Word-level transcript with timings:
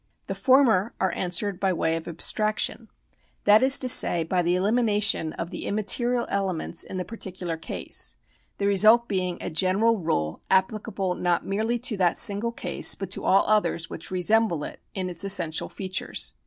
The 0.25 0.33
former 0.33 0.95
are 0.99 1.11
answered 1.13 1.59
by 1.59 1.71
way 1.73 1.95
of 1.95 2.07
abstraction, 2.07 2.89
that 3.43 3.61
is 3.61 3.77
to 3.77 3.87
say, 3.87 4.23
by 4.23 4.41
the 4.41 4.55
elimination 4.55 5.31
of 5.33 5.51
the 5.51 5.67
immaterial 5.67 6.25
elements 6.27 6.83
in 6.83 6.97
the 6.97 7.05
particular 7.05 7.55
case, 7.55 8.17
the 8.57 8.65
result 8.65 9.07
being 9.07 9.37
a 9.41 9.51
general 9.51 9.97
rule 9.99 10.41
applicable 10.49 11.13
not 11.13 11.45
merely 11.45 11.77
to 11.77 11.97
that 11.97 12.17
single 12.17 12.51
case, 12.51 12.95
but 12.95 13.11
to 13.11 13.25
all 13.25 13.45
others 13.45 13.91
which 13.91 14.09
resemble 14.09 14.63
it 14.63 14.79
in 14.95 15.07
its 15.07 15.23
essential 15.23 15.69
features. 15.69 16.33